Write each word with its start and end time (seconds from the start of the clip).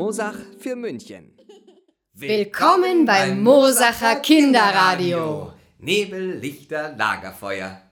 Mosach 0.00 0.38
für 0.58 0.76
München. 0.76 1.30
Willkommen 2.14 3.04
beim 3.04 3.42
Mosacher 3.42 4.16
Kinderradio. 4.20 5.52
Nebel, 5.78 6.38
Lichter, 6.38 6.96
Lagerfeuer. 6.96 7.82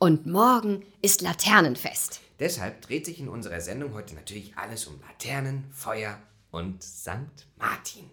Und 0.00 0.26
morgen 0.26 0.84
ist 1.02 1.20
Laternenfest. 1.20 2.20
Deshalb 2.40 2.82
dreht 2.82 3.06
sich 3.06 3.20
in 3.20 3.28
unserer 3.28 3.60
Sendung 3.60 3.94
heute 3.94 4.16
natürlich 4.16 4.58
alles 4.58 4.88
um 4.88 5.00
Laternen, 5.02 5.66
Feuer 5.70 6.18
und 6.50 6.82
St. 6.82 7.46
Martin. 7.56 8.10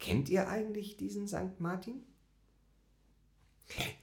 Kennt 0.00 0.28
ihr 0.28 0.48
eigentlich 0.48 0.96
diesen 0.96 1.28
St. 1.28 1.60
Martin? 1.60 2.02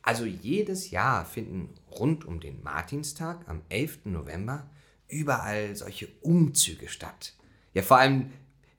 Also 0.04 0.24
jedes 0.24 0.90
Jahr 0.90 1.26
finden 1.26 1.74
rund 1.92 2.24
um 2.24 2.40
den 2.40 2.64
Martinstag 2.64 3.46
am 3.50 3.62
11. 3.68 4.06
November 4.06 4.70
überall 5.10 5.76
solche 5.76 6.08
Umzüge 6.22 6.88
statt. 6.88 7.34
Ja, 7.78 7.84
vor 7.84 8.00
allem 8.00 8.34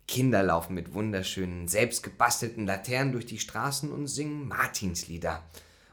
Kinder 0.09 0.43
laufen 0.43 0.75
mit 0.75 0.93
wunderschönen, 0.93 1.69
selbstgebastelten 1.69 2.67
Laternen 2.67 3.13
durch 3.13 3.27
die 3.27 3.39
Straßen 3.39 3.93
und 3.93 4.09
singen 4.09 4.49
Martinslieder. 4.49 5.45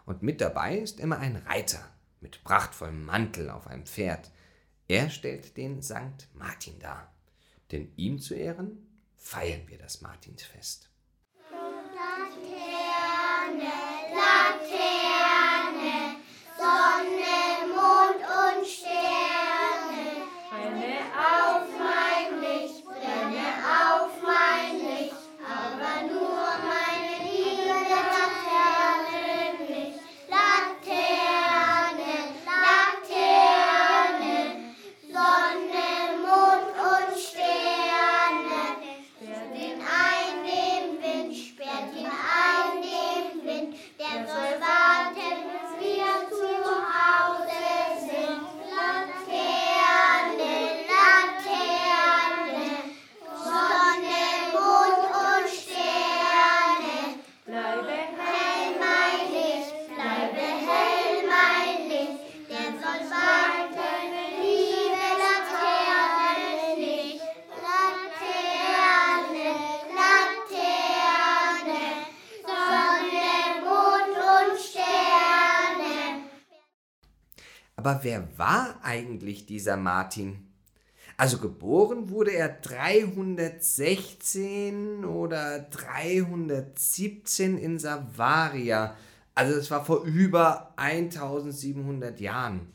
Und 0.08 0.24
mit 0.24 0.42
dabei 0.42 0.80
ist 0.80 1.00
immer 1.00 1.20
ein 1.20 1.36
Reiter 1.36 1.88
mit 2.20 2.44
prachtvollem 2.44 3.06
Mantel 3.06 3.52
auf 3.52 3.68
einem 3.68 3.86
Pferd. 3.86 4.32
Er 4.88 5.12
stellt 5.12 5.56
den 5.56 5.84
Sankt 5.84 6.30
Martin 6.34 6.80
dar. 6.80 7.14
Denn 7.72 7.92
ihm 7.96 8.18
zu 8.18 8.34
Ehren 8.34 8.88
feiern 9.18 9.68
wir 9.68 9.78
das 9.78 10.02
Martinsfest. 10.02 10.90
Aber 77.76 78.00
wer 78.04 78.38
war 78.38 78.80
eigentlich 78.84 79.46
dieser 79.46 79.78
Martin? 79.78 80.46
Also 81.18 81.38
geboren 81.38 82.10
wurde 82.10 82.32
er 82.32 82.50
316 82.50 85.06
oder 85.06 85.60
317 85.60 87.58
in 87.58 87.80
Savaria. 87.80 88.98
Also 89.34 89.56
es 89.56 89.72
war 89.72 89.86
vor 89.86 90.04
über 90.04 90.74
1700 90.78 92.20
Jahren. 92.20 92.68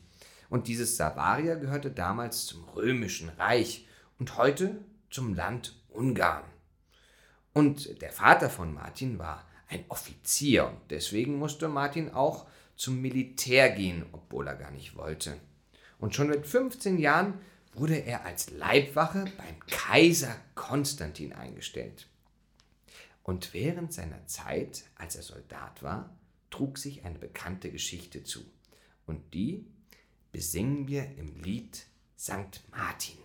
Und 0.49 0.67
dieses 0.67 0.97
Savaria 0.97 1.53
gehörte 1.55 1.91
damals 1.91 2.47
zum 2.47 2.65
römischen 2.75 3.29
Reich 3.29 3.87
und 4.19 4.35
heute 4.37 4.83
zum 5.09 5.33
Land 5.33 5.81
Ungarn. 5.89 6.43
Und 7.53 8.01
der 8.01 8.11
Vater 8.11 8.49
von 8.49 8.73
Martin 8.73 9.17
war 9.19 9.45
ein 9.67 9.83
Offizier 9.89 10.67
und 10.67 10.79
deswegen 10.89 11.37
musste 11.37 11.67
Martin 11.67 12.13
auch 12.13 12.47
zum 12.75 13.01
Militär 13.01 13.69
gehen, 13.71 14.05
obwohl 14.11 14.47
er 14.47 14.55
gar 14.55 14.71
nicht 14.71 14.95
wollte. 14.95 15.37
Und 15.99 16.15
schon 16.15 16.29
mit 16.29 16.47
15 16.47 16.97
Jahren 16.97 17.39
wurde 17.73 17.97
er 17.97 18.25
als 18.25 18.49
Leibwache 18.51 19.25
beim 19.37 19.59
Kaiser 19.67 20.35
Konstantin 20.55 21.33
eingestellt. 21.33 22.07
Und 23.23 23.53
während 23.53 23.93
seiner 23.93 24.25
Zeit, 24.27 24.83
als 24.95 25.15
er 25.15 25.21
Soldat 25.21 25.83
war, 25.83 26.09
trug 26.49 26.77
sich 26.77 27.05
eine 27.05 27.19
bekannte 27.19 27.71
Geschichte 27.71 28.23
zu. 28.23 28.43
Und 29.05 29.33
die 29.33 29.65
besingen 30.31 30.87
wir 30.87 31.05
im 31.17 31.35
Lied 31.41 31.85
St. 32.17 32.61
Martin. 32.71 33.17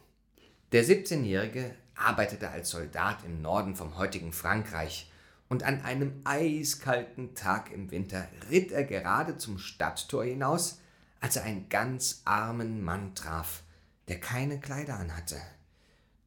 Der 0.73 0.85
17-Jährige 0.85 1.75
arbeitete 1.95 2.51
als 2.51 2.71
Soldat 2.71 3.25
im 3.25 3.41
Norden 3.41 3.75
vom 3.75 3.97
heutigen 3.97 4.33
Frankreich 4.33 5.11
und 5.49 5.63
an 5.63 5.83
einem 5.83 6.21
eiskalten 6.25 7.35
Tag 7.35 7.73
im 7.73 7.91
Winter 7.91 8.27
ritt 8.51 8.73
er 8.73 8.85
gerade 8.85 9.37
zum 9.37 9.59
Stadttor 9.59 10.25
hinaus, 10.25 10.81
als 11.21 11.37
er 11.37 11.45
einen 11.45 11.69
ganz 11.69 12.23
armen 12.25 12.83
Mann 12.83 13.15
traf, 13.15 13.63
der 14.09 14.21
keine 14.21 14.61
Kleider 14.61 14.99
anhatte. 14.99 15.41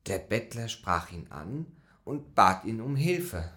Der 0.07 0.19
Bettler 0.19 0.67
sprach 0.67 1.11
ihn 1.11 1.27
an 1.29 1.65
und 2.05 2.33
bat 2.33 2.63
ihn 2.65 2.81
um 2.81 2.95
Hilfe. 2.95 3.51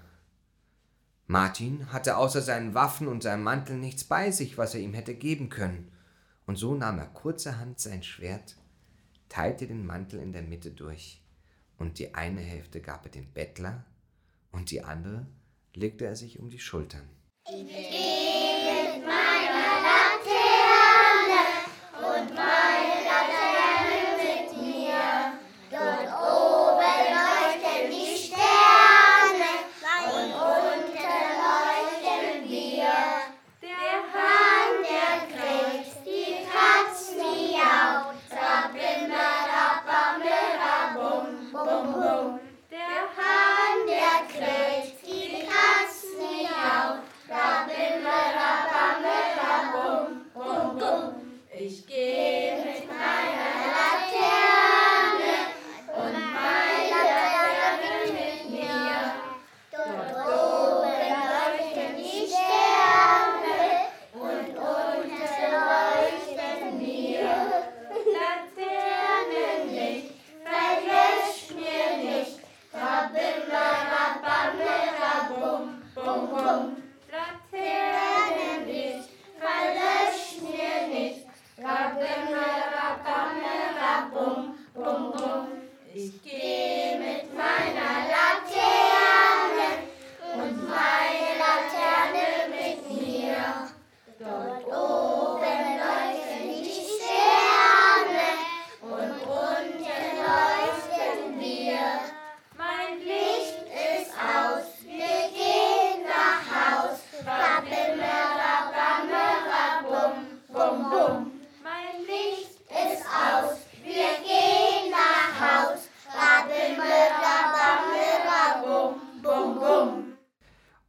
Martin 1.26 1.92
hatte 1.92 2.16
außer 2.16 2.42
seinen 2.42 2.74
Waffen 2.74 3.08
und 3.08 3.22
seinem 3.22 3.44
Mantel 3.44 3.78
nichts 3.78 4.04
bei 4.04 4.30
sich, 4.30 4.58
was 4.58 4.74
er 4.74 4.80
ihm 4.80 4.92
hätte 4.92 5.14
geben 5.14 5.48
können, 5.48 5.90
und 6.46 6.56
so 6.56 6.74
nahm 6.74 6.98
er 6.98 7.06
kurzerhand 7.06 7.80
sein 7.80 8.02
Schwert, 8.02 8.56
teilte 9.28 9.66
den 9.66 9.86
Mantel 9.86 10.20
in 10.20 10.32
der 10.32 10.42
Mitte 10.42 10.72
durch, 10.72 11.22
und 11.78 11.98
die 11.98 12.14
eine 12.14 12.40
Hälfte 12.40 12.80
gab 12.80 13.06
er 13.06 13.12
dem 13.12 13.32
Bettler, 13.32 13.84
und 14.50 14.70
die 14.70 14.84
andere 14.84 15.26
legte 15.74 16.04
er 16.04 16.16
sich 16.16 16.38
um 16.38 16.48
die 16.48 16.58
Schultern. 16.58 17.08
Ich 17.48 18.11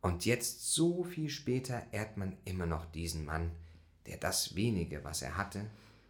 Und 0.04 0.26
jetzt, 0.26 0.74
so 0.74 1.06
viel 1.06 1.30
später, 1.30 1.82
ehrt 1.94 2.18
man 2.18 2.36
immer 2.44 2.66
noch 2.66 2.86
diesen 2.86 3.24
Mann, 3.24 3.52
der 4.06 4.18
das 4.18 4.54
wenige, 4.54 5.06
was 5.06 5.22
er 5.22 5.38
hatte, 5.38 5.66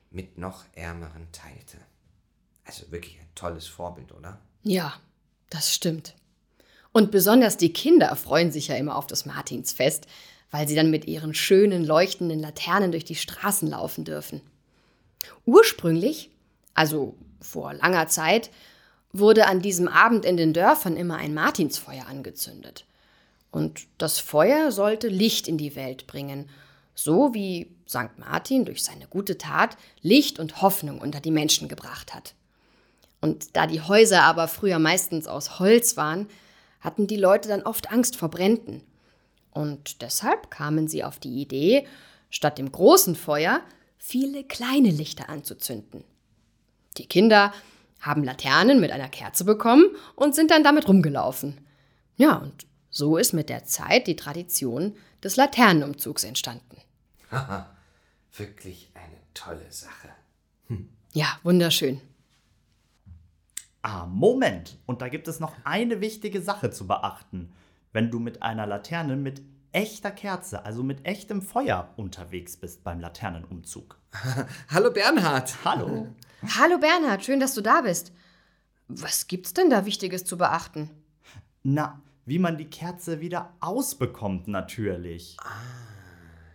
mit 0.10 0.40
noch 0.40 0.66
Ärmeren 0.74 1.32
teilte. 1.32 1.78
Also 2.66 2.92
wirklich 2.92 3.20
ein 3.20 3.30
tolles 3.36 3.68
Vorbild, 3.68 4.12
oder? 4.12 4.42
Ja, 4.64 4.96
das 5.52 5.72
stimmt. 5.76 6.16
Und 6.92 7.12
besonders 7.12 7.56
die 7.56 7.72
Kinder 7.72 8.16
freuen 8.16 8.52
sich 8.52 8.70
ja 8.70 8.76
immer 8.76 8.96
auf 8.96 9.06
das 9.06 9.28
Martinsfest, 9.28 10.08
weil 10.50 10.68
sie 10.68 10.76
dann 10.76 10.90
mit 10.90 11.06
ihren 11.06 11.36
schönen 11.36 11.86
leuchtenden 11.86 12.40
Laternen 12.40 12.92
durch 12.92 13.06
die 13.06 13.16
Straßen 13.16 13.68
laufen 13.68 14.06
dürfen. 14.06 14.42
Ursprünglich, 15.46 16.32
also 16.74 17.16
vor 17.42 17.76
langer 17.76 18.08
Zeit, 18.08 18.50
wurde 19.12 19.46
an 19.46 19.62
diesem 19.62 19.88
Abend 19.88 20.26
in 20.26 20.36
den 20.36 20.52
Dörfern 20.52 20.98
immer 20.98 21.18
ein 21.18 21.36
Martinsfeuer 21.36 22.08
angezündet. 22.08 22.88
Und 23.54 23.86
das 24.00 24.18
Feuer 24.18 24.72
sollte 24.72 25.10
Licht 25.10 25.48
in 25.48 25.60
die 25.60 25.76
Welt 25.76 26.08
bringen, 26.08 26.50
so 26.96 27.36
wie 27.36 27.70
St. 27.88 28.18
Martin 28.18 28.66
durch 28.66 28.84
seine 28.84 29.06
gute 29.06 29.38
Tat 29.38 29.78
Licht 30.02 30.40
und 30.40 30.64
Hoffnung 30.64 31.00
unter 31.00 31.20
die 31.20 31.30
Menschen 31.30 31.68
gebracht 31.68 32.16
hat. 32.16 32.34
Und 33.22 33.56
da 33.56 33.68
die 33.68 33.82
Häuser 33.82 34.24
aber 34.24 34.48
früher 34.48 34.80
meistens 34.80 35.28
aus 35.28 35.60
Holz 35.60 35.98
waren, 35.98 36.28
hatten 36.80 37.06
die 37.06 37.16
Leute 37.16 37.48
dann 37.48 37.62
oft 37.62 37.92
Angst 37.92 38.16
vor 38.16 38.30
Bränden. 38.30 38.82
Und 39.52 40.02
deshalb 40.02 40.50
kamen 40.50 40.88
sie 40.88 41.04
auf 41.04 41.20
die 41.20 41.40
Idee, 41.40 41.86
statt 42.32 42.58
dem 42.58 42.72
großen 42.72 43.16
Feuer 43.16 43.62
viele 44.00 44.44
kleine 44.44 44.90
Lichter 44.90 45.30
anzuzünden. 45.30 46.04
Die 46.98 47.06
Kinder 47.06 47.54
haben 48.02 48.24
Laternen 48.24 48.80
mit 48.80 48.92
einer 48.92 49.10
Kerze 49.10 49.46
bekommen 49.46 49.86
und 50.16 50.34
sind 50.34 50.50
dann 50.50 50.64
damit 50.64 50.88
rumgelaufen. 50.88 51.60
Ja, 52.18 52.38
und 52.38 52.66
so 52.94 53.18
ist 53.18 53.34
mit 53.34 53.50
der 53.50 53.66
Zeit 53.66 54.08
die 54.08 54.16
Tradition 54.16 54.96
des 55.22 55.36
Laternenumzugs 55.36 56.24
entstanden. 56.24 56.78
Haha, 57.30 57.76
wirklich 58.38 58.92
eine 58.94 59.18
tolle 59.34 59.70
Sache. 59.70 60.10
Ja, 61.12 61.40
wunderschön. 61.44 62.02
Ah, 63.82 64.06
Moment. 64.06 64.78
Und 64.86 65.02
da 65.02 65.10
gibt 65.10 65.28
es 65.28 65.40
noch 65.40 65.54
eine 65.64 66.02
wichtige 66.02 66.42
Sache 66.42 66.72
zu 66.72 66.88
beachten. 66.88 67.54
Wenn 67.92 68.10
du 68.10 68.20
mit 68.20 68.42
einer 68.42 68.66
Laterne 68.66 69.16
mit 69.16 69.42
echter 69.72 70.12
Kerze, 70.12 70.66
also 70.66 70.84
mit 70.84 71.06
echtem 71.06 71.42
Feuer 71.42 71.94
unterwegs 71.98 72.58
bist 72.58 72.84
beim 72.84 73.00
Laternenumzug. 73.00 74.00
Hallo 74.70 74.92
Bernhard. 74.92 75.54
Hallo. 75.66 76.08
Hallo 76.60 76.78
Bernhard, 76.78 77.26
schön, 77.26 77.40
dass 77.40 77.54
du 77.56 77.62
da 77.62 77.82
bist. 77.82 78.14
Was 78.88 79.28
gibt's 79.28 79.54
denn 79.54 79.70
da 79.70 79.86
Wichtiges 79.86 80.26
zu 80.26 80.38
beachten? 80.38 80.90
Na, 81.64 82.02
wie 82.26 82.40
man 82.40 82.58
die 82.58 82.70
Kerze 82.70 83.20
wieder 83.20 83.54
ausbekommt 83.60 84.48
natürlich. 84.48 85.38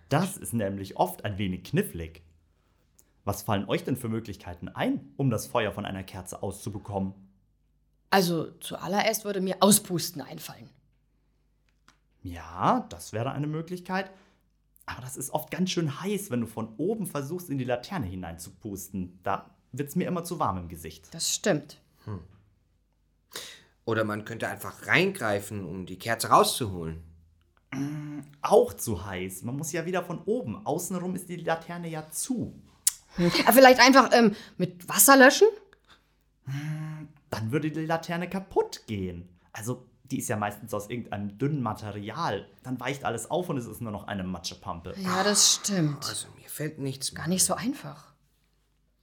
Das 0.08 0.36
ist 0.36 0.54
nämlich 0.54 0.96
oft 0.96 1.24
ein 1.24 1.38
wenig 1.38 1.64
knifflig. 1.64 2.22
Was 3.24 3.42
fallen 3.42 3.68
euch 3.68 3.84
denn 3.84 3.96
für 3.96 4.08
Möglichkeiten 4.08 4.68
ein, 4.68 5.12
um 5.16 5.28
das 5.28 5.46
Feuer 5.46 5.72
von 5.72 5.84
einer 5.84 6.02
Kerze 6.02 6.42
auszubekommen? 6.42 7.12
Also 8.10 8.52
zuallererst 8.60 9.26
würde 9.26 9.42
mir 9.42 9.56
Auspusten 9.60 10.22
einfallen. 10.22 10.70
Ja, 12.22 12.86
das 12.88 13.12
wäre 13.12 13.32
eine 13.32 13.46
Möglichkeit. 13.46 14.10
Aber 14.86 15.02
das 15.02 15.18
ist 15.18 15.30
oft 15.30 15.50
ganz 15.50 15.70
schön 15.70 16.00
heiß, 16.00 16.30
wenn 16.30 16.40
du 16.40 16.46
von 16.46 16.74
oben 16.78 17.06
versuchst, 17.06 17.50
in 17.50 17.58
die 17.58 17.64
Laterne 17.64 18.06
hineinzupusten. 18.06 19.18
Da 19.22 19.54
wird's 19.72 19.96
mir 19.96 20.08
immer 20.08 20.24
zu 20.24 20.38
warm 20.38 20.56
im 20.56 20.68
Gesicht. 20.68 21.12
Das 21.12 21.34
stimmt. 21.34 21.82
Oder 23.88 24.04
man 24.04 24.26
könnte 24.26 24.48
einfach 24.48 24.86
reingreifen, 24.86 25.64
um 25.64 25.86
die 25.86 25.98
Kerze 25.98 26.28
rauszuholen. 26.28 27.02
Auch 28.42 28.74
zu 28.74 29.06
heiß. 29.06 29.44
Man 29.44 29.56
muss 29.56 29.72
ja 29.72 29.86
wieder 29.86 30.02
von 30.02 30.20
oben. 30.26 30.66
Außenrum 30.66 31.14
ist 31.14 31.30
die 31.30 31.36
Laterne 31.36 31.88
ja 31.88 32.06
zu. 32.10 32.52
Ah, 33.46 33.52
vielleicht 33.52 33.80
einfach 33.80 34.10
ähm, 34.12 34.36
mit 34.58 34.86
Wasser 34.90 35.16
löschen? 35.16 35.48
Dann 37.30 37.50
würde 37.50 37.70
die 37.70 37.86
Laterne 37.86 38.28
kaputt 38.28 38.82
gehen. 38.86 39.26
Also, 39.54 39.86
die 40.04 40.18
ist 40.18 40.28
ja 40.28 40.36
meistens 40.36 40.74
aus 40.74 40.90
irgendeinem 40.90 41.38
dünnen 41.38 41.62
Material. 41.62 42.46
Dann 42.62 42.78
weicht 42.80 43.06
alles 43.06 43.30
auf 43.30 43.48
und 43.48 43.56
es 43.56 43.64
ist 43.64 43.80
nur 43.80 43.90
noch 43.90 44.06
eine 44.06 44.22
Matschepampe. 44.22 44.96
Ja, 44.98 45.24
das 45.24 45.54
stimmt. 45.54 46.06
Also 46.06 46.28
mir 46.38 46.50
fällt 46.50 46.78
nichts 46.78 47.10
mehr. 47.12 47.22
Gar 47.22 47.28
nicht 47.28 47.42
so 47.42 47.54
einfach. 47.54 48.12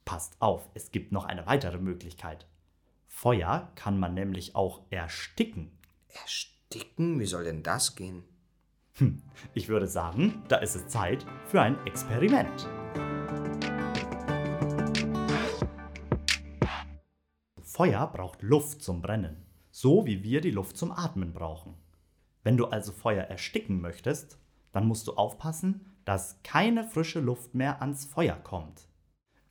Passt 0.06 0.36
auf, 0.40 0.70
es 0.76 0.92
gibt 0.92 1.12
noch 1.12 1.26
eine 1.26 1.48
weitere 1.48 1.80
Möglichkeit. 1.80 2.46
Feuer 3.18 3.72
kann 3.76 3.98
man 3.98 4.14
nämlich 4.14 4.58
auch 4.58 4.82
ersticken. 4.90 5.72
Ersticken? 6.22 7.18
Wie 7.18 7.26
soll 7.26 7.46
denn 7.46 7.64
das 7.64 7.96
gehen? 7.96 8.26
Ich 9.54 9.70
würde 9.70 9.88
sagen, 9.88 10.44
da 10.50 10.58
ist 10.58 10.76
es 10.76 10.90
Zeit 10.90 11.26
für 11.48 11.62
ein 11.62 11.78
Experiment. 11.88 12.68
Feuer 17.62 18.06
braucht 18.08 18.42
Luft 18.42 18.84
zum 18.84 19.02
Brennen, 19.02 19.46
so 19.72 20.06
wie 20.06 20.22
wir 20.22 20.42
die 20.42 20.52
Luft 20.52 20.76
zum 20.76 20.92
Atmen 20.92 21.32
brauchen. 21.32 21.74
Wenn 22.44 22.58
du 22.58 22.66
also 22.66 22.92
Feuer 22.92 23.24
ersticken 23.24 23.80
möchtest, 23.80 24.38
dann 24.74 24.88
musst 24.88 25.08
du 25.08 25.14
aufpassen, 25.14 25.96
dass 26.04 26.44
keine 26.44 26.84
frische 26.84 27.22
Luft 27.22 27.56
mehr 27.56 27.82
ans 27.82 28.06
Feuer 28.06 28.36
kommt. 28.36 28.90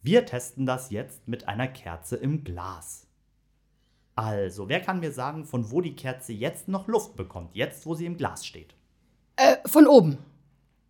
Wir 0.02 0.26
testen 0.26 0.66
das 0.66 0.90
jetzt 0.90 1.26
mit 1.26 1.48
einer 1.48 1.66
Kerze 1.66 2.16
im 2.16 2.44
Glas. 2.44 3.08
Also, 4.16 4.68
wer 4.68 4.80
kann 4.80 5.00
mir 5.00 5.12
sagen, 5.12 5.44
von 5.44 5.70
wo 5.70 5.80
die 5.80 5.96
Kerze 5.96 6.32
jetzt 6.32 6.68
noch 6.68 6.86
Luft 6.86 7.16
bekommt, 7.16 7.54
jetzt 7.54 7.84
wo 7.86 7.94
sie 7.94 8.06
im 8.06 8.16
Glas 8.16 8.46
steht? 8.46 8.74
Äh, 9.36 9.56
von 9.66 9.86
oben. 9.86 10.18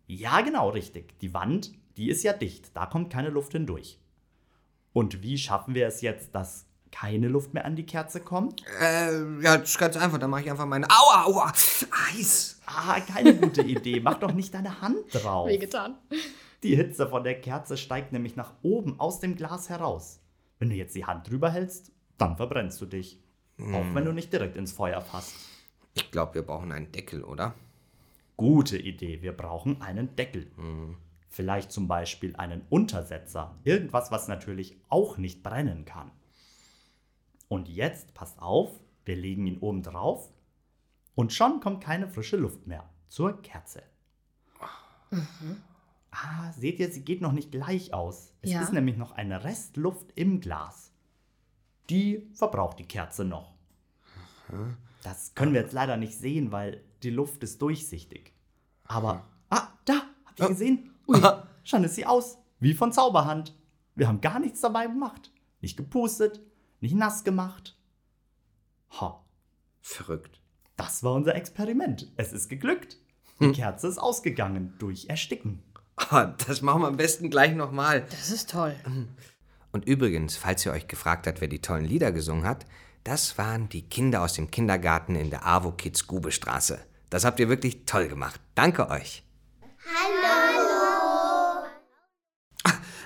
Ja, 0.07 0.41
genau, 0.41 0.69
richtig. 0.69 1.17
Die 1.19 1.33
Wand, 1.33 1.71
die 1.97 2.09
ist 2.09 2.23
ja 2.23 2.33
dicht, 2.33 2.75
da 2.75 2.85
kommt 2.85 3.11
keine 3.11 3.29
Luft 3.29 3.53
hindurch. 3.53 3.99
Und 4.93 5.23
wie 5.23 5.37
schaffen 5.37 5.73
wir 5.75 5.87
es 5.87 6.01
jetzt, 6.01 6.35
dass 6.35 6.67
keine 6.91 7.27
Luft 7.27 7.53
mehr 7.53 7.65
an 7.65 7.75
die 7.75 7.85
Kerze 7.85 8.21
kommt? 8.21 8.63
Äh, 8.79 9.41
ja, 9.41 9.57
das 9.57 9.71
ist 9.71 9.77
ganz 9.77 9.97
einfach. 9.97 10.17
Dann 10.17 10.29
mache 10.29 10.43
ich 10.43 10.49
einfach 10.49 10.65
meine. 10.65 10.87
Aua, 10.89 11.25
aua! 11.25 11.51
Eis! 12.13 12.61
Ah, 12.65 13.01
keine 13.01 13.35
gute 13.35 13.61
Idee. 13.63 13.99
Mach 13.99 14.19
doch 14.19 14.31
nicht 14.31 14.53
deine 14.53 14.81
Hand 14.81 14.97
drauf. 15.11 15.49
Wehgetan. 15.49 15.95
Die 16.63 16.75
Hitze 16.75 17.07
von 17.09 17.23
der 17.25 17.41
Kerze 17.41 17.75
steigt 17.75 18.13
nämlich 18.13 18.37
nach 18.37 18.53
oben 18.61 18.99
aus 18.99 19.19
dem 19.19 19.35
Glas 19.35 19.69
heraus. 19.69 20.21
Wenn 20.57 20.69
du 20.69 20.75
jetzt 20.75 20.95
die 20.95 21.05
Hand 21.05 21.29
drüber 21.29 21.51
hältst, 21.51 21.91
dann 22.17 22.37
verbrennst 22.37 22.79
du 22.81 22.85
dich. 22.85 23.19
Auch 23.57 23.85
wenn 23.93 24.03
du 24.05 24.11
nicht 24.11 24.33
direkt 24.33 24.57
ins 24.57 24.73
Feuer 24.73 24.99
fasst. 25.01 25.33
Ich 25.93 26.11
glaube, 26.11 26.35
wir 26.35 26.41
brauchen 26.41 26.71
einen 26.73 26.91
Deckel, 26.91 27.23
oder? 27.23 27.55
Gute 28.35 28.77
Idee, 28.77 29.21
wir 29.21 29.31
brauchen 29.31 29.81
einen 29.81 30.13
Deckel. 30.17 30.47
Vielleicht 31.29 31.71
zum 31.71 31.87
Beispiel 31.87 32.35
einen 32.35 32.63
Untersetzer. 32.69 33.55
Irgendwas, 33.63 34.11
was 34.11 34.27
natürlich 34.27 34.75
auch 34.89 35.17
nicht 35.17 35.41
brennen 35.41 35.85
kann. 35.85 36.11
Und 37.47 37.69
jetzt, 37.69 38.13
passt 38.13 38.41
auf, 38.41 38.71
wir 39.05 39.15
legen 39.15 39.45
ihn 39.47 39.59
oben 39.59 39.83
drauf 39.83 40.29
und 41.13 41.31
schon 41.31 41.59
kommt 41.61 41.81
keine 41.83 42.09
frische 42.09 42.35
Luft 42.37 42.67
mehr 42.67 42.89
zur 43.07 43.41
Kerze. 43.41 43.83
Ah, 46.11 46.51
seht 46.53 46.79
ihr, 46.79 46.91
sie 46.91 47.03
geht 47.05 47.21
noch 47.21 47.31
nicht 47.33 47.51
gleich 47.51 47.93
aus. 47.93 48.33
Es 48.41 48.51
Ja. 48.51 48.61
ist 48.61 48.73
nämlich 48.73 48.97
noch 48.97 49.11
eine 49.11 49.43
Restluft 49.43 50.11
im 50.15 50.39
Glas. 50.41 50.91
Die 51.89 52.27
verbraucht 52.33 52.79
die 52.79 52.87
Kerze 52.87 53.25
noch. 53.25 53.53
Das 55.03 55.33
können 55.35 55.53
wir 55.53 55.61
jetzt 55.61 55.73
leider 55.73 55.97
nicht 55.97 56.17
sehen, 56.17 56.51
weil 56.51 56.83
die 57.03 57.09
Luft 57.09 57.43
ist 57.43 57.61
durchsichtig. 57.61 58.33
Aber, 58.85 59.27
ah, 59.49 59.67
da, 59.85 60.01
habt 60.25 60.39
ihr 60.39 60.47
gesehen? 60.47 60.91
Ui, 61.07 61.21
schon 61.63 61.83
ist 61.83 61.95
sie 61.95 62.05
aus. 62.05 62.37
Wie 62.59 62.73
von 62.73 62.91
Zauberhand. 62.91 63.55
Wir 63.95 64.07
haben 64.07 64.21
gar 64.21 64.39
nichts 64.39 64.61
dabei 64.61 64.87
gemacht. 64.87 65.31
Nicht 65.61 65.77
gepustet, 65.77 66.41
nicht 66.79 66.95
nass 66.95 67.23
gemacht. 67.23 67.77
Ha, 68.99 69.23
Verrückt. 69.81 70.39
das 70.77 71.03
war 71.03 71.13
unser 71.13 71.35
Experiment. 71.35 72.11
Es 72.17 72.33
ist 72.33 72.49
geglückt. 72.49 72.97
Die 73.39 73.51
Kerze 73.51 73.87
ist 73.87 73.97
ausgegangen 73.97 74.73
durch 74.79 75.07
Ersticken. 75.09 75.61
Ah, 75.97 76.33
das 76.47 76.61
machen 76.61 76.81
wir 76.81 76.87
am 76.87 76.97
besten 76.97 77.29
gleich 77.29 77.55
nochmal. 77.55 78.05
Das 78.09 78.29
ist 78.29 78.49
toll. 78.49 78.75
Und 79.75 79.85
übrigens, 79.85 80.37
falls 80.37 80.65
ihr 80.65 80.71
euch 80.71 80.87
gefragt 80.87 81.27
habt, 81.27 81.41
wer 81.41 81.49
die 81.49 81.59
tollen 81.59 81.83
Lieder 81.83 82.13
gesungen 82.13 82.45
hat, 82.45 82.65
das 83.03 83.37
waren 83.37 83.67
die 83.67 83.81
Kinder 83.81 84.21
aus 84.21 84.31
dem 84.31 84.49
Kindergarten 84.49 85.15
in 85.15 85.29
der 85.29 85.45
AWO 85.45 85.73
Kids 85.73 86.07
Gubestraße. 86.07 86.79
Das 87.09 87.25
habt 87.25 87.41
ihr 87.41 87.49
wirklich 87.49 87.83
toll 87.85 88.07
gemacht. 88.07 88.39
Danke 88.55 88.89
euch. 88.89 89.23
Hallo. 89.83 91.65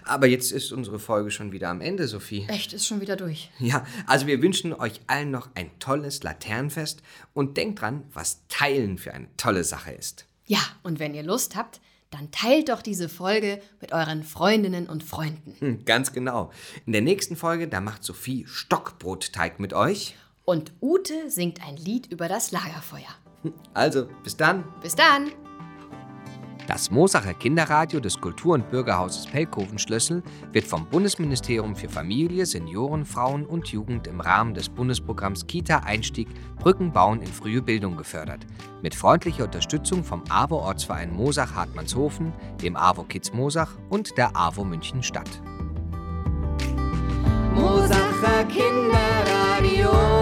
Aber 0.05 0.27
jetzt 0.27 0.51
ist 0.51 0.71
unsere 0.71 0.99
Folge 0.99 1.31
schon 1.31 1.51
wieder 1.51 1.69
am 1.69 1.81
Ende, 1.81 2.07
Sophie. 2.07 2.45
Echt, 2.47 2.71
ist 2.73 2.85
schon 2.85 3.01
wieder 3.01 3.15
durch. 3.15 3.49
Ja, 3.57 3.83
also 4.05 4.27
wir 4.27 4.39
wünschen 4.43 4.71
euch 4.71 5.01
allen 5.07 5.31
noch 5.31 5.49
ein 5.55 5.71
tolles 5.79 6.21
Laternenfest 6.21 7.01
und 7.33 7.57
denkt 7.57 7.81
dran, 7.81 8.03
was 8.13 8.45
Teilen 8.47 8.99
für 8.99 9.11
eine 9.11 9.35
tolle 9.37 9.63
Sache 9.63 9.93
ist. 9.93 10.27
Ja, 10.45 10.61
und 10.83 10.99
wenn 10.99 11.15
ihr 11.15 11.23
Lust 11.23 11.55
habt, 11.55 11.81
dann 12.11 12.31
teilt 12.31 12.69
doch 12.69 12.81
diese 12.81 13.09
Folge 13.09 13.61
mit 13.81 13.91
euren 13.91 14.23
Freundinnen 14.23 14.87
und 14.87 15.03
Freunden. 15.03 15.55
Hm, 15.59 15.85
ganz 15.85 16.11
genau. 16.11 16.51
In 16.85 16.93
der 16.93 17.01
nächsten 17.01 17.35
Folge, 17.35 17.67
da 17.67 17.81
macht 17.81 18.03
Sophie 18.03 18.45
Stockbrotteig 18.47 19.59
mit 19.59 19.73
euch. 19.73 20.15
Und 20.45 20.73
Ute 20.81 21.29
singt 21.29 21.65
ein 21.65 21.77
Lied 21.77 22.07
über 22.11 22.27
das 22.27 22.51
Lagerfeuer. 22.51 23.13
Also, 23.73 24.09
bis 24.23 24.35
dann. 24.35 24.63
Bis 24.81 24.95
dann! 24.95 25.31
Das 26.69 26.91
Mosacher 26.91 27.33
Kinderradio 27.33 27.99
des 27.99 28.21
Kultur- 28.21 28.53
und 28.53 28.69
Bürgerhauses 28.69 29.25
Pelkoven-Schlössel 29.25 30.21
wird 30.51 30.67
vom 30.67 30.85
Bundesministerium 30.85 31.75
für 31.75 31.89
Familie, 31.89 32.45
Senioren, 32.45 33.05
Frauen 33.05 33.47
und 33.47 33.69
Jugend 33.69 34.05
im 34.05 34.21
Rahmen 34.21 34.53
des 34.53 34.69
Bundesprogramms 34.69 35.47
Kita-Einstieg 35.47 36.27
Brücken 36.59 36.91
bauen 36.91 37.23
in 37.23 37.27
frühe 37.27 37.63
Bildung 37.63 37.97
gefördert. 37.97 38.45
Mit 38.83 38.93
freundlicher 38.93 39.45
Unterstützung 39.45 40.03
vom 40.03 40.23
AWO-Ortsverein 40.29 41.11
Mosach-Hartmannshofen, 41.11 42.31
dem 42.61 42.75
AWO 42.75 43.03
Kids 43.03 43.33
Mosach 43.33 43.71
und 43.89 44.15
der 44.15 44.35
AWO 44.35 44.63
München 44.63 45.01
Stadt. 45.01 45.41
Mosacher 47.55 48.45
Kinderradio. 48.47 50.18